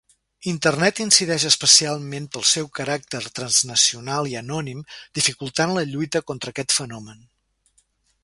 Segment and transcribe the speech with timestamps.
[0.51, 4.81] Internet incideix especialment pel seu caràcter transnacional i anònim,
[5.19, 7.21] dificultant la lluita contra aquest fenomen.